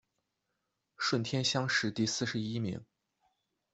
[0.97, 2.83] 顺天乡试第四十一名。